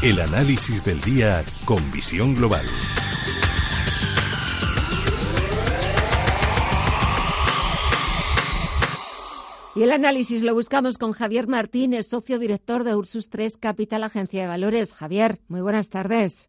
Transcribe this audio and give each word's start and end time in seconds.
El 0.00 0.20
análisis 0.20 0.84
del 0.84 1.00
día 1.00 1.42
con 1.64 1.90
visión 1.90 2.36
global. 2.36 2.64
Y 9.74 9.82
el 9.82 9.90
análisis 9.90 10.44
lo 10.44 10.54
buscamos 10.54 10.98
con 10.98 11.10
Javier 11.10 11.48
Martínez, 11.48 12.06
socio 12.06 12.38
director 12.38 12.84
de 12.84 12.94
Ursus 12.94 13.28
3 13.28 13.58
Capital 13.58 14.04
Agencia 14.04 14.42
de 14.42 14.46
Valores. 14.46 14.94
Javier, 14.94 15.38
muy 15.48 15.62
buenas 15.62 15.90
tardes. 15.90 16.48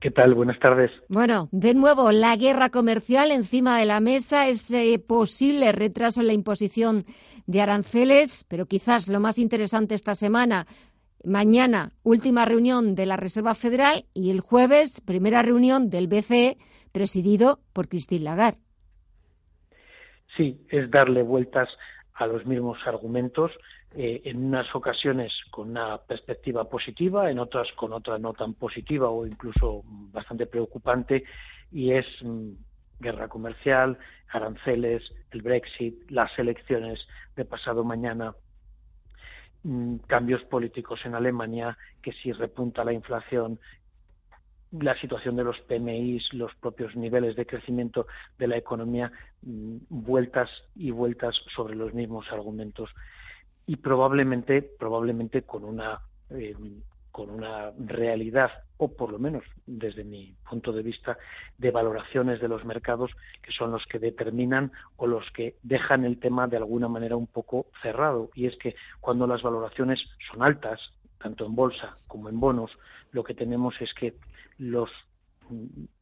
¿Qué 0.00 0.10
tal? 0.10 0.34
Buenas 0.34 0.58
tardes. 0.58 0.90
Bueno, 1.08 1.48
de 1.52 1.74
nuevo, 1.74 2.10
la 2.10 2.34
guerra 2.34 2.70
comercial 2.70 3.30
encima 3.30 3.78
de 3.78 3.84
la 3.84 4.00
mesa, 4.00 4.48
ese 4.48 4.98
posible 4.98 5.70
retraso 5.70 6.20
en 6.20 6.26
la 6.26 6.32
imposición 6.32 7.04
de 7.46 7.60
aranceles, 7.60 8.44
pero 8.48 8.66
quizás 8.66 9.06
lo 9.06 9.20
más 9.20 9.38
interesante 9.38 9.94
esta 9.94 10.16
semana, 10.16 10.66
mañana, 11.24 11.92
última 12.02 12.44
reunión 12.44 12.94
de 12.94 13.06
la 13.06 13.16
Reserva 13.16 13.54
Federal 13.54 14.04
y 14.14 14.30
el 14.30 14.40
jueves, 14.40 15.00
primera 15.00 15.42
reunión 15.42 15.90
del 15.90 16.08
BCE, 16.08 16.58
presidido 16.92 17.60
por 17.72 17.88
Christine 17.88 18.24
Lagarde. 18.24 18.58
Sí, 20.36 20.64
es 20.70 20.90
darle 20.90 21.22
vueltas 21.22 21.68
a 22.14 22.26
los 22.26 22.46
mismos 22.46 22.78
argumentos, 22.86 23.52
eh, 23.94 24.22
en 24.24 24.44
unas 24.44 24.74
ocasiones 24.74 25.32
con 25.50 25.70
una 25.70 25.98
perspectiva 25.98 26.64
positiva, 26.64 27.30
en 27.30 27.38
otras 27.38 27.68
con 27.76 27.92
otra 27.92 28.18
no 28.18 28.32
tan 28.32 28.54
positiva 28.54 29.10
o 29.10 29.26
incluso 29.26 29.82
bastante 29.84 30.46
preocupante, 30.46 31.24
y 31.70 31.92
es 31.92 32.06
mm, 32.22 32.52
guerra 33.00 33.28
comercial, 33.28 33.98
aranceles, 34.30 35.02
el 35.30 35.42
Brexit, 35.42 36.10
las 36.10 36.30
elecciones 36.38 37.00
de 37.36 37.44
pasado 37.44 37.84
mañana, 37.84 38.34
mm, 39.64 39.96
cambios 40.06 40.42
políticos 40.44 41.00
en 41.04 41.14
Alemania, 41.14 41.76
que 42.02 42.12
si 42.12 42.32
repunta 42.32 42.84
la 42.84 42.92
inflación, 42.92 43.58
la 44.72 44.98
situación 45.00 45.36
de 45.36 45.44
los 45.44 45.58
PMIs, 45.60 46.32
los 46.32 46.54
propios 46.56 46.96
niveles 46.96 47.36
de 47.36 47.46
crecimiento 47.46 48.06
de 48.38 48.48
la 48.48 48.56
economía, 48.56 49.12
mm, 49.42 49.76
vueltas 49.88 50.50
y 50.74 50.90
vueltas 50.90 51.36
sobre 51.54 51.74
los 51.74 51.92
mismos 51.92 52.26
argumentos. 52.32 52.90
Y 53.66 53.76
probablemente, 53.76 54.62
probablemente 54.62 55.42
con 55.42 55.64
una 55.64 56.00
eh, 56.30 56.56
con 57.12 57.30
una 57.30 57.70
realidad, 57.78 58.50
o 58.78 58.88
por 58.88 59.12
lo 59.12 59.18
menos 59.18 59.44
desde 59.66 60.02
mi 60.02 60.34
punto 60.48 60.72
de 60.72 60.82
vista, 60.82 61.18
de 61.58 61.70
valoraciones 61.70 62.40
de 62.40 62.48
los 62.48 62.64
mercados 62.64 63.10
que 63.42 63.52
son 63.52 63.70
los 63.70 63.84
que 63.86 63.98
determinan 63.98 64.72
o 64.96 65.06
los 65.06 65.30
que 65.32 65.56
dejan 65.62 66.04
el 66.04 66.18
tema 66.18 66.48
de 66.48 66.56
alguna 66.56 66.88
manera 66.88 67.16
un 67.16 67.26
poco 67.28 67.66
cerrado. 67.82 68.30
Y 68.34 68.46
es 68.46 68.56
que 68.56 68.74
cuando 69.00 69.26
las 69.26 69.42
valoraciones 69.42 70.00
son 70.30 70.42
altas, 70.42 70.80
tanto 71.18 71.46
en 71.46 71.54
bolsa 71.54 71.96
como 72.08 72.28
en 72.28 72.40
bonos, 72.40 72.72
lo 73.12 73.22
que 73.22 73.34
tenemos 73.34 73.74
es 73.80 73.92
que 73.94 74.14
los 74.58 74.90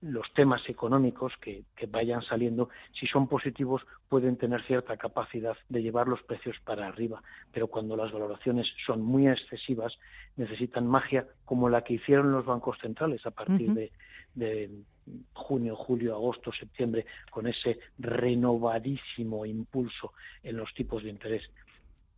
los 0.00 0.32
temas 0.34 0.62
económicos 0.68 1.32
que, 1.40 1.64
vayan 1.88 2.22
saliendo, 2.22 2.68
si 2.98 3.06
son 3.06 3.28
positivos, 3.28 3.82
pueden 4.08 4.36
tener 4.36 4.62
cierta 4.66 4.96
capacidad 4.96 5.56
de 5.68 5.82
llevar 5.82 6.08
los 6.08 6.22
precios 6.22 6.56
para 6.64 6.86
arriba. 6.86 7.22
Pero 7.52 7.68
cuando 7.68 7.96
las 7.96 8.12
valoraciones 8.12 8.66
son 8.86 9.02
muy 9.02 9.28
excesivas, 9.28 9.98
necesitan 10.36 10.86
magia 10.86 11.26
como 11.44 11.68
la 11.68 11.82
que 11.82 11.94
hicieron 11.94 12.32
los 12.32 12.44
bancos 12.44 12.78
centrales 12.80 13.24
a 13.26 13.30
partir 13.30 13.72
de, 13.72 13.92
de 14.34 14.70
junio, 15.32 15.76
julio, 15.76 16.14
agosto, 16.14 16.52
septiembre, 16.52 17.06
con 17.30 17.46
ese 17.46 17.78
renovadísimo 17.98 19.46
impulso 19.46 20.12
en 20.42 20.56
los 20.56 20.72
tipos 20.74 21.02
de 21.02 21.10
interés. 21.10 21.42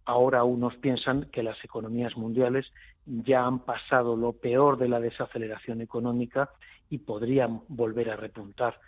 Ahora 0.04 0.44
unos 0.44 0.76
piensan 0.76 1.28
que 1.32 1.42
las 1.42 1.62
economías 1.64 2.16
mundiales 2.16 2.66
ya 3.06 3.44
han 3.44 3.60
pasado 3.60 4.16
lo 4.16 4.32
peor 4.32 4.78
de 4.78 4.88
la 4.88 5.00
desaceleración 5.00 5.80
económica 5.80 6.50
y 6.90 6.98
podrían 6.98 7.62
volver 7.68 8.10
a 8.10 8.16
repuntar. 8.16 8.78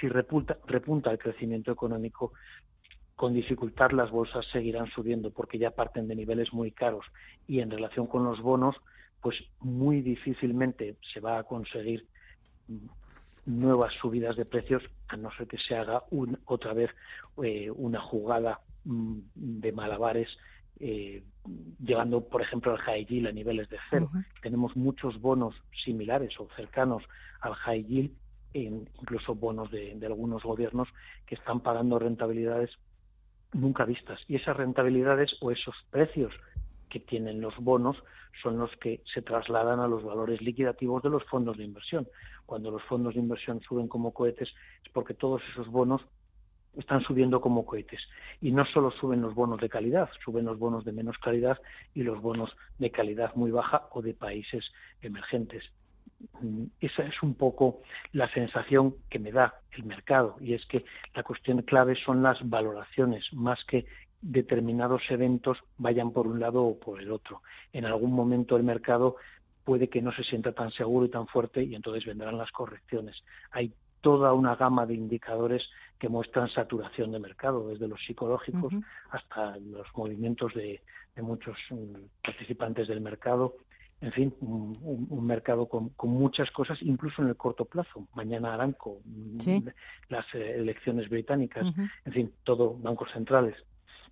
Si 0.00 0.08
repunta, 0.08 1.10
el 1.10 1.18
crecimiento 1.18 1.72
económico, 1.72 2.32
con 3.16 3.34
dificultad 3.34 3.90
las 3.90 4.10
bolsas 4.10 4.46
seguirán 4.52 4.88
subiendo 4.90 5.30
porque 5.30 5.58
ya 5.58 5.72
parten 5.72 6.06
de 6.06 6.14
niveles 6.14 6.52
muy 6.52 6.70
caros 6.70 7.04
y 7.46 7.60
en 7.60 7.70
relación 7.70 8.06
con 8.06 8.24
los 8.24 8.40
bonos, 8.40 8.76
pues 9.20 9.36
muy 9.60 10.02
difícilmente 10.02 10.96
se 11.12 11.20
va 11.20 11.38
a 11.38 11.44
conseguir 11.44 12.06
nuevas 13.44 13.92
subidas 13.94 14.36
de 14.36 14.44
precios 14.44 14.82
a 15.08 15.16
no 15.16 15.30
ser 15.32 15.48
que 15.48 15.58
se 15.58 15.74
haga 15.74 16.04
otra 16.44 16.74
vez 16.74 16.90
eh, 17.42 17.70
una 17.70 18.00
jugada 18.00 18.60
mm, 18.84 19.18
de 19.34 19.72
malabares 19.72 20.28
eh, 20.80 21.22
llevando, 21.80 22.28
por 22.28 22.42
ejemplo, 22.42 22.72
al 22.72 22.78
high 22.78 23.06
yield 23.06 23.28
a 23.28 23.32
niveles 23.32 23.68
de 23.68 23.78
cero. 23.90 24.10
Tenemos 24.42 24.76
muchos 24.76 25.20
bonos 25.20 25.54
similares 25.84 26.38
o 26.38 26.48
cercanos 26.56 27.02
al 27.40 27.54
high 27.54 27.84
yield, 27.84 28.10
incluso 28.52 29.34
bonos 29.34 29.70
de, 29.70 29.94
de, 29.94 30.06
algunos 30.06 30.42
gobiernos 30.42 30.88
que 31.26 31.34
están 31.34 31.60
pagando 31.60 31.98
rentabilidades 31.98 32.70
nunca 33.52 33.84
vistas. 33.84 34.20
Y 34.28 34.36
esas 34.36 34.56
rentabilidades 34.56 35.30
o 35.40 35.50
esos 35.50 35.74
precios 35.90 36.32
que 36.88 37.00
tienen 37.00 37.40
los 37.40 37.56
bonos 37.58 37.96
son 38.42 38.58
los 38.58 38.70
que 38.76 39.02
se 39.12 39.22
trasladan 39.22 39.80
a 39.80 39.88
los 39.88 40.04
valores 40.04 40.40
liquidativos 40.40 41.02
de 41.02 41.10
los 41.10 41.24
fondos 41.24 41.56
de 41.56 41.64
inversión. 41.64 42.08
Cuando 42.46 42.70
los 42.70 42.82
fondos 42.84 43.14
de 43.14 43.20
inversión 43.20 43.60
suben 43.60 43.88
como 43.88 44.12
cohetes 44.12 44.48
es 44.84 44.92
porque 44.92 45.14
todos 45.14 45.42
esos 45.52 45.68
bonos 45.68 46.02
están 46.76 47.02
subiendo 47.02 47.40
como 47.40 47.64
cohetes. 47.64 48.00
Y 48.40 48.52
no 48.52 48.64
solo 48.66 48.90
suben 48.90 49.22
los 49.22 49.34
bonos 49.34 49.60
de 49.60 49.68
calidad, 49.68 50.08
suben 50.24 50.44
los 50.44 50.58
bonos 50.58 50.84
de 50.84 50.92
menos 50.92 51.16
calidad 51.18 51.58
y 51.94 52.02
los 52.02 52.20
bonos 52.20 52.56
de 52.78 52.90
calidad 52.90 53.34
muy 53.34 53.50
baja 53.50 53.88
o 53.92 54.02
de 54.02 54.14
países 54.14 54.64
emergentes. 55.02 55.64
Mm, 56.40 56.64
esa 56.80 57.04
es 57.04 57.22
un 57.22 57.34
poco 57.34 57.82
la 58.12 58.32
sensación 58.32 58.94
que 59.08 59.18
me 59.18 59.32
da 59.32 59.60
el 59.72 59.84
mercado 59.84 60.36
y 60.40 60.54
es 60.54 60.64
que 60.66 60.84
la 61.14 61.22
cuestión 61.22 61.62
clave 61.62 61.96
son 62.04 62.22
las 62.22 62.38
valoraciones 62.48 63.24
más 63.32 63.64
que 63.64 63.86
determinados 64.20 65.02
eventos 65.10 65.58
vayan 65.76 66.12
por 66.12 66.26
un 66.26 66.40
lado 66.40 66.64
o 66.64 66.78
por 66.78 67.00
el 67.00 67.12
otro. 67.12 67.42
En 67.72 67.84
algún 67.84 68.12
momento 68.12 68.56
el 68.56 68.64
mercado 68.64 69.16
puede 69.64 69.88
que 69.88 70.02
no 70.02 70.12
se 70.12 70.24
sienta 70.24 70.52
tan 70.52 70.72
seguro 70.72 71.06
y 71.06 71.10
tan 71.10 71.26
fuerte 71.26 71.62
y 71.62 71.74
entonces 71.74 72.04
vendrán 72.04 72.38
las 72.38 72.50
correcciones. 72.50 73.22
Hay 73.50 73.72
toda 74.00 74.32
una 74.32 74.56
gama 74.56 74.86
de 74.86 74.94
indicadores 74.94 75.68
que 75.98 76.08
muestran 76.08 76.48
saturación 76.48 77.12
de 77.12 77.18
mercado, 77.18 77.68
desde 77.68 77.88
los 77.88 78.00
psicológicos 78.04 78.72
hasta 79.10 79.56
los 79.58 79.86
movimientos 79.96 80.54
de, 80.54 80.80
muchos 81.16 81.56
mm, 81.70 81.96
participantes 82.22 82.86
del 82.86 83.00
mercado. 83.00 83.56
En 84.00 84.12
fin, 84.12 84.34
un, 84.40 85.26
mercado 85.26 85.66
con, 85.66 85.90
muchas 86.04 86.48
cosas, 86.52 86.78
incluso 86.82 87.20
en 87.20 87.28
el 87.28 87.36
corto 87.36 87.64
plazo. 87.64 88.06
Mañana 88.14 88.54
Aranco, 88.54 89.00
mm, 89.04 89.66
las 90.08 90.24
eh, 90.34 90.54
elecciones 90.56 91.08
británicas, 91.08 91.66
en 92.04 92.12
fin, 92.12 92.32
todo 92.44 92.74
bancos 92.74 93.10
centrales 93.12 93.56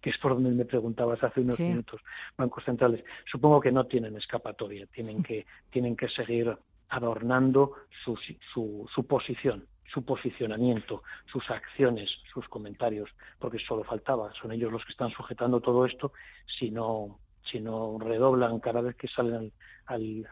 que 0.02 0.10
es 0.10 0.18
por 0.18 0.34
donde 0.34 0.50
me 0.50 0.66
preguntabas 0.66 1.24
hace 1.24 1.40
unos 1.40 1.58
minutos, 1.58 2.00
bancos 2.36 2.62
centrales. 2.64 3.02
Supongo 3.24 3.60
que 3.60 3.72
no 3.72 3.86
tienen 3.86 4.14
escapatoria, 4.16 4.86
tienen 4.86 5.22
que, 5.22 5.46
tienen 5.70 5.96
que 5.96 6.08
seguir 6.08 6.56
adornando 6.90 7.72
su, 8.04 8.16
su, 8.52 8.86
su 8.94 9.06
posición 9.06 9.66
su 9.92 10.04
posicionamiento, 10.04 11.02
sus 11.30 11.48
acciones, 11.50 12.10
sus 12.32 12.48
comentarios, 12.48 13.10
porque 13.38 13.58
solo 13.58 13.84
faltaba, 13.84 14.32
son 14.40 14.52
ellos 14.52 14.72
los 14.72 14.84
que 14.84 14.92
están 14.92 15.10
sujetando 15.10 15.60
todo 15.60 15.86
esto, 15.86 16.12
si 16.58 16.70
no, 16.70 17.18
si 17.50 17.60
no 17.60 17.98
redoblan 17.98 18.60
cada 18.60 18.80
vez 18.80 18.96
que 18.96 19.08
salen 19.08 19.52
al, 19.86 20.26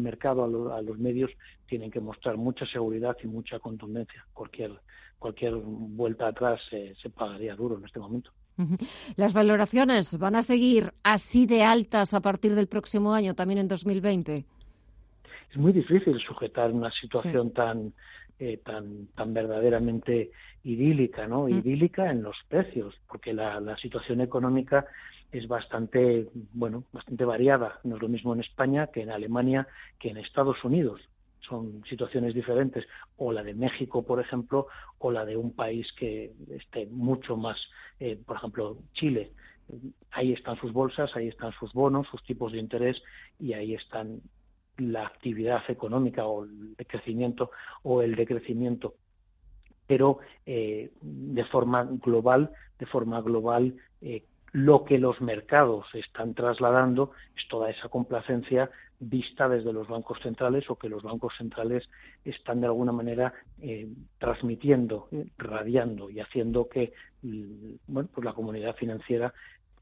mercado, 0.00 0.74
a, 0.74 0.82
los 0.82 0.98
medios, 0.98 1.30
tienen 1.66 1.90
que 1.90 2.00
mostrar 2.00 2.36
mucha 2.36 2.66
seguridad 2.66 3.16
y 3.22 3.26
mucha 3.26 3.58
contundencia. 3.58 4.26
Cualquier, 4.32 4.72
cualquier 5.18 5.54
vuelta 5.54 6.28
atrás 6.28 6.60
se 6.68 7.10
pagaría 7.10 7.54
duro 7.54 7.78
en 7.78 7.84
este 7.84 8.00
momento. 8.00 8.32
¿Las 9.16 9.32
valoraciones 9.32 10.18
van 10.18 10.34
a 10.36 10.42
seguir 10.42 10.92
así 11.02 11.46
de 11.46 11.62
altas 11.62 12.14
a 12.14 12.20
partir 12.20 12.54
del 12.54 12.68
próximo 12.68 13.12
año, 13.12 13.34
también 13.34 13.58
en 13.58 13.68
2020? 13.68 14.46
Es 15.56 15.62
muy 15.62 15.72
difícil 15.72 16.18
sujetar 16.20 16.70
una 16.70 16.90
situación 16.90 17.50
tan 17.50 17.94
eh, 18.38 18.58
tan, 18.62 19.06
tan 19.14 19.32
verdaderamente 19.32 20.30
idílica, 20.64 21.26
¿no? 21.26 21.44
Mm. 21.44 21.60
Idílica 21.60 22.10
en 22.10 22.22
los 22.22 22.36
precios, 22.46 22.94
porque 23.08 23.32
la, 23.32 23.58
la 23.60 23.74
situación 23.78 24.20
económica 24.20 24.84
es 25.32 25.48
bastante, 25.48 26.28
bueno, 26.52 26.84
bastante 26.92 27.24
variada. 27.24 27.80
No 27.84 27.96
es 27.96 28.02
lo 28.02 28.08
mismo 28.10 28.34
en 28.34 28.40
España 28.40 28.88
que 28.88 29.00
en 29.00 29.10
Alemania 29.10 29.66
que 29.98 30.10
en 30.10 30.18
Estados 30.18 30.62
Unidos. 30.62 31.00
Son 31.40 31.82
situaciones 31.88 32.34
diferentes. 32.34 32.84
O 33.16 33.32
la 33.32 33.42
de 33.42 33.54
México, 33.54 34.04
por 34.04 34.20
ejemplo, 34.20 34.66
o 34.98 35.10
la 35.10 35.24
de 35.24 35.38
un 35.38 35.54
país 35.54 35.90
que 35.94 36.34
esté 36.50 36.84
mucho 36.84 37.38
más, 37.38 37.58
eh, 37.98 38.20
por 38.26 38.36
ejemplo, 38.36 38.76
Chile. 38.92 39.32
Ahí 40.10 40.34
están 40.34 40.60
sus 40.60 40.74
bolsas, 40.74 41.16
ahí 41.16 41.28
están 41.28 41.52
sus 41.52 41.72
bonos, 41.72 42.06
sus 42.08 42.22
tipos 42.24 42.52
de 42.52 42.58
interés 42.58 43.02
y 43.40 43.54
ahí 43.54 43.74
están 43.74 44.20
la 44.78 45.06
actividad 45.06 45.62
económica 45.68 46.26
o 46.26 46.44
el 46.44 46.76
crecimiento 46.86 47.50
o 47.82 48.02
el 48.02 48.14
decrecimiento 48.14 48.94
pero 49.86 50.18
eh, 50.44 50.90
de 51.00 51.44
forma 51.44 51.84
global 51.84 52.50
de 52.78 52.86
forma 52.86 53.20
global 53.20 53.74
eh, 54.00 54.24
lo 54.52 54.84
que 54.84 54.98
los 54.98 55.20
mercados 55.20 55.86
están 55.94 56.34
trasladando 56.34 57.12
es 57.36 57.46
toda 57.48 57.70
esa 57.70 57.88
complacencia 57.88 58.70
vista 58.98 59.48
desde 59.48 59.72
los 59.72 59.88
bancos 59.88 60.18
centrales 60.22 60.70
o 60.70 60.76
que 60.76 60.88
los 60.88 61.02
bancos 61.02 61.34
centrales 61.36 61.88
están 62.24 62.60
de 62.60 62.66
alguna 62.66 62.92
manera 62.92 63.34
eh, 63.60 63.88
transmitiendo, 64.18 65.08
eh, 65.12 65.26
radiando 65.36 66.08
y 66.08 66.20
haciendo 66.20 66.68
que 66.68 66.92
bueno, 67.88 68.08
pues 68.14 68.24
la 68.24 68.34
comunidad 68.34 68.76
financiera 68.76 69.34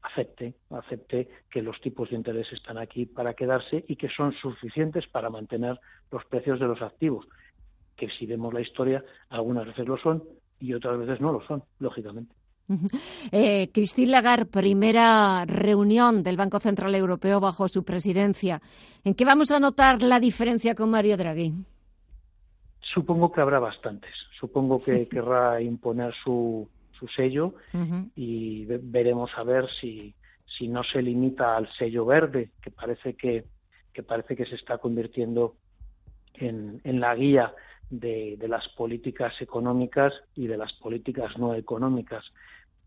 acepte, 0.05 0.55
acepte 0.69 1.29
que 1.49 1.61
los 1.61 1.79
tipos 1.81 2.09
de 2.09 2.15
interés 2.15 2.51
están 2.51 2.77
aquí 2.77 3.05
para 3.05 3.33
quedarse 3.33 3.83
y 3.87 3.95
que 3.95 4.09
son 4.09 4.33
suficientes 4.33 5.07
para 5.07 5.29
mantener 5.29 5.79
los 6.11 6.23
precios 6.25 6.59
de 6.59 6.67
los 6.67 6.81
activos, 6.81 7.25
que 7.95 8.09
si 8.09 8.25
vemos 8.25 8.53
la 8.53 8.61
historia, 8.61 9.03
algunas 9.29 9.65
veces 9.65 9.87
lo 9.87 9.97
son 9.97 10.23
y 10.59 10.73
otras 10.73 10.97
veces 10.99 11.19
no 11.21 11.31
lo 11.31 11.45
son, 11.47 11.63
lógicamente. 11.79 12.33
Eh, 13.31 13.69
Christine 13.71 14.09
Lagarde, 14.09 14.45
primera 14.45 15.45
reunión 15.45 16.23
del 16.23 16.35
Banco 16.35 16.59
Central 16.59 16.95
Europeo 16.95 17.39
bajo 17.39 17.67
su 17.67 17.83
presidencia. 17.83 18.59
¿En 19.03 19.13
qué 19.13 19.23
vamos 19.23 19.51
a 19.51 19.59
notar 19.59 20.01
la 20.01 20.19
diferencia 20.19 20.73
con 20.73 20.89
Mario 20.89 21.15
Draghi? 21.15 21.53
Supongo 22.81 23.31
que 23.31 23.41
habrá 23.41 23.59
bastantes. 23.59 24.11
Supongo 24.39 24.79
que 24.83 25.07
querrá 25.07 25.61
imponer 25.61 26.13
su, 26.23 26.67
su 26.99 27.07
sello 27.07 27.53
y 28.15 28.65
veremos 28.65 29.31
a 29.37 29.43
ver 29.43 29.69
si, 29.79 30.15
si 30.45 30.67
no 30.67 30.83
se 30.83 31.01
limita 31.01 31.57
al 31.57 31.69
sello 31.73 32.05
verde, 32.05 32.51
que 32.61 32.71
parece 32.71 33.15
que, 33.15 33.45
que 33.93 34.03
parece 34.03 34.35
que 34.35 34.45
se 34.45 34.55
está 34.55 34.77
convirtiendo 34.77 35.55
en, 36.33 36.81
en 36.83 36.99
la 36.99 37.15
guía 37.15 37.53
de, 37.89 38.35
de, 38.37 38.47
las 38.47 38.67
políticas 38.69 39.33
económicas 39.41 40.13
y 40.35 40.47
de 40.47 40.57
las 40.57 40.73
políticas 40.73 41.37
no 41.37 41.53
económicas. 41.53 42.23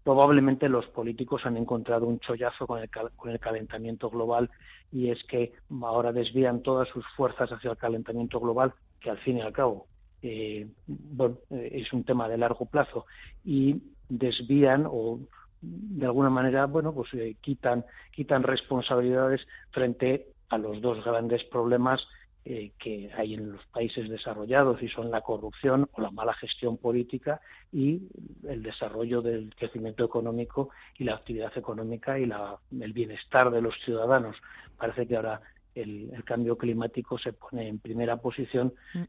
Probablemente 0.02 0.68
los 0.68 0.86
políticos 0.86 1.42
han 1.44 1.56
encontrado 1.56 2.06
un 2.06 2.18
chollazo 2.20 2.66
con 2.66 2.80
el, 2.80 2.88
con 3.16 3.30
el 3.30 3.38
calentamiento 3.38 4.10
global 4.10 4.50
y 4.90 5.10
es 5.10 5.22
que 5.24 5.52
ahora 5.82 6.12
desvían 6.12 6.62
todas 6.62 6.88
sus 6.88 7.06
fuerzas 7.16 7.50
hacia 7.50 7.70
el 7.70 7.76
calentamiento 7.76 8.40
global, 8.40 8.72
que 9.00 9.10
al 9.10 9.18
fin 9.18 9.38
y 9.38 9.42
al 9.42 9.52
cabo 9.52 9.86
eh, 10.22 10.66
bueno, 10.86 11.38
eh, 11.50 11.70
es 11.72 11.92
un 11.92 12.04
tema 12.04 12.28
de 12.28 12.38
largo 12.38 12.66
plazo 12.66 13.06
y 13.44 13.80
desvían 14.08 14.84
o 14.86 15.20
de 15.60 16.06
alguna 16.06 16.30
manera 16.30 16.66
bueno 16.66 16.92
pues 16.92 17.12
eh, 17.14 17.36
quitan 17.40 17.84
quitan 18.12 18.42
responsabilidades 18.42 19.40
frente 19.70 20.28
a 20.48 20.58
los 20.58 20.80
dos 20.80 21.04
grandes 21.04 21.44
problemas 21.44 22.00
eh, 22.50 22.72
que 22.78 23.10
hay 23.14 23.34
en 23.34 23.52
los 23.52 23.66
países 23.66 24.08
desarrollados 24.08 24.82
y 24.82 24.88
son 24.88 25.10
la 25.10 25.20
corrupción 25.20 25.86
o 25.92 26.00
la 26.00 26.10
mala 26.10 26.32
gestión 26.32 26.78
política 26.78 27.42
y 27.70 28.08
el 28.48 28.62
desarrollo 28.62 29.20
del 29.20 29.54
crecimiento 29.54 30.02
económico 30.02 30.70
y 30.96 31.04
la 31.04 31.16
actividad 31.16 31.52
económica 31.58 32.18
y 32.18 32.24
la, 32.24 32.56
el 32.80 32.94
bienestar 32.94 33.50
de 33.50 33.60
los 33.60 33.74
ciudadanos. 33.84 34.34
Parece 34.78 35.06
que 35.06 35.16
ahora 35.16 35.42
el, 35.74 36.10
cambio 36.24 36.56
climático 36.56 37.18
se 37.18 37.34
pone 37.34 37.68
en 37.68 37.80
primera 37.80 38.16
posición 38.16 38.72
mm. 38.94 39.02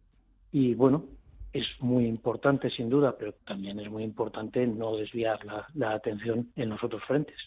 Y 0.51 0.73
bueno, 0.73 1.05
es 1.53 1.65
muy 1.79 2.05
importante 2.05 2.69
sin 2.69 2.89
duda, 2.89 3.15
pero 3.17 3.33
también 3.45 3.79
es 3.79 3.89
muy 3.89 4.03
importante 4.03 4.65
no 4.67 4.95
desviar 4.95 5.39
la, 5.73 5.91
atención 5.91 6.51
en 6.55 6.69
los 6.69 6.83
otros 6.83 7.03
frentes. 7.05 7.37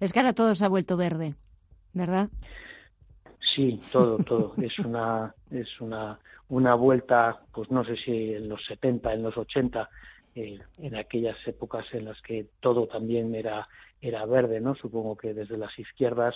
Es 0.00 0.12
que 0.12 0.20
ahora 0.20 0.32
todo 0.32 0.54
se 0.54 0.64
ha 0.64 0.68
vuelto 0.68 0.96
verde, 0.96 1.34
¿verdad? 1.92 2.28
Sí, 3.54 3.80
todo, 3.90 4.18
todo. 4.18 4.54
es 4.62 4.78
una, 4.78 5.34
es 5.50 5.80
una, 5.80 6.18
una 6.48 6.74
vuelta, 6.74 7.42
pues 7.52 7.70
no 7.70 7.84
sé 7.84 7.96
si 7.96 8.34
en 8.34 8.48
los 8.48 8.64
70, 8.66 9.12
en 9.12 9.22
los 9.22 9.36
80, 9.36 9.88
eh, 10.34 10.60
en 10.78 10.96
aquellas 10.96 11.36
épocas 11.46 11.84
en 11.92 12.04
las 12.04 12.20
que 12.22 12.46
todo 12.60 12.86
también 12.86 13.34
era, 13.34 13.68
era 14.00 14.24
verde, 14.24 14.60
¿no? 14.60 14.76
Supongo 14.76 15.16
que 15.16 15.34
desde 15.34 15.58
las 15.58 15.76
izquierdas 15.78 16.34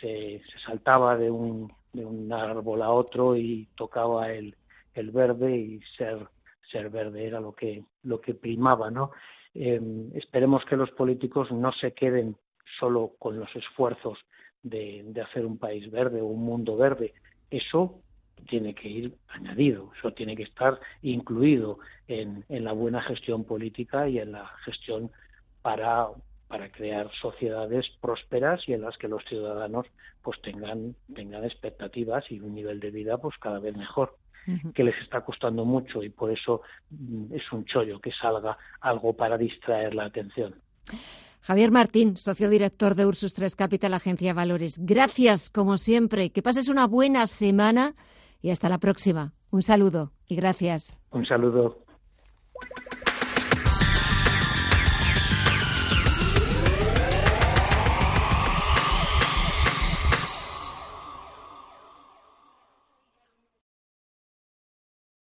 se, 0.00 0.42
se 0.50 0.58
saltaba 0.64 1.16
de 1.16 1.30
un, 1.30 1.70
de 1.92 2.04
un 2.04 2.32
árbol 2.32 2.82
a 2.82 2.90
otro 2.90 3.36
y 3.36 3.68
tocaba 3.76 4.32
el, 4.32 4.56
el 4.96 5.10
verde 5.10 5.56
y 5.56 5.80
ser 5.96 6.28
ser 6.70 6.90
verde 6.90 7.26
era 7.26 7.40
lo 7.40 7.52
que, 7.52 7.84
lo 8.02 8.20
que 8.20 8.34
primaba, 8.34 8.90
¿no? 8.90 9.12
Eh, 9.54 9.80
esperemos 10.14 10.64
que 10.64 10.76
los 10.76 10.90
políticos 10.90 11.50
no 11.52 11.72
se 11.72 11.92
queden 11.92 12.36
solo 12.78 13.12
con 13.18 13.38
los 13.38 13.54
esfuerzos 13.54 14.18
de, 14.62 15.04
de 15.06 15.20
hacer 15.20 15.46
un 15.46 15.58
país 15.58 15.90
verde 15.90 16.20
o 16.20 16.26
un 16.26 16.44
mundo 16.44 16.76
verde. 16.76 17.14
Eso 17.50 18.00
tiene 18.48 18.74
que 18.74 18.88
ir 18.88 19.14
añadido, 19.28 19.92
eso 19.98 20.12
tiene 20.12 20.36
que 20.36 20.42
estar 20.42 20.78
incluido 21.02 21.78
en, 22.06 22.44
en 22.48 22.64
la 22.64 22.72
buena 22.72 23.00
gestión 23.02 23.44
política 23.44 24.08
y 24.08 24.18
en 24.18 24.32
la 24.32 24.46
gestión 24.64 25.10
para, 25.62 26.08
para 26.48 26.70
crear 26.70 27.10
sociedades 27.14 27.86
prósperas 28.00 28.68
y 28.68 28.74
en 28.74 28.82
las 28.82 28.98
que 28.98 29.08
los 29.08 29.24
ciudadanos 29.24 29.86
pues 30.22 30.40
tengan, 30.42 30.94
tengan 31.14 31.44
expectativas 31.44 32.30
y 32.30 32.40
un 32.40 32.54
nivel 32.54 32.78
de 32.80 32.90
vida 32.90 33.16
pues 33.16 33.36
cada 33.38 33.58
vez 33.58 33.74
mejor 33.74 34.16
que 34.74 34.84
les 34.84 34.96
está 35.02 35.22
costando 35.22 35.64
mucho 35.64 36.02
y 36.02 36.10
por 36.10 36.30
eso 36.30 36.62
mm, 36.90 37.34
es 37.34 37.52
un 37.52 37.64
chollo 37.64 38.00
que 38.00 38.12
salga 38.12 38.56
algo 38.80 39.14
para 39.14 39.36
distraer 39.36 39.94
la 39.94 40.04
atención. 40.04 40.54
Javier 41.42 41.70
Martín, 41.70 42.16
socio 42.16 42.50
director 42.50 42.96
de 42.96 43.06
Ursus 43.06 43.32
3 43.32 43.54
Capital, 43.54 43.94
Agencia 43.94 44.34
Valores. 44.34 44.78
Gracias, 44.78 45.48
como 45.48 45.76
siempre. 45.76 46.30
Que 46.30 46.42
pases 46.42 46.68
una 46.68 46.86
buena 46.88 47.26
semana 47.28 47.94
y 48.42 48.50
hasta 48.50 48.68
la 48.68 48.78
próxima. 48.78 49.32
Un 49.50 49.62
saludo 49.62 50.12
y 50.26 50.34
gracias. 50.34 50.98
Un 51.10 51.24
saludo. 51.24 51.85